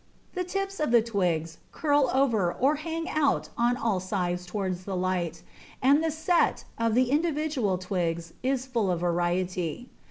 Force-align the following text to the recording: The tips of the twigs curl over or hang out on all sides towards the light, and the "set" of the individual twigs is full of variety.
The 0.33 0.43
tips 0.43 0.79
of 0.79 0.89
the 0.89 1.03
twigs 1.03 1.59
curl 1.71 2.09
over 2.11 2.51
or 2.51 2.77
hang 2.77 3.07
out 3.07 3.49
on 3.55 3.77
all 3.77 3.99
sides 3.99 4.47
towards 4.47 4.83
the 4.83 4.95
light, 4.95 5.43
and 5.79 6.03
the 6.03 6.09
"set" 6.09 6.63
of 6.79 6.95
the 6.95 7.11
individual 7.11 7.77
twigs 7.77 8.33
is 8.41 8.65
full 8.65 8.89
of 8.89 9.01
variety. 9.01 9.89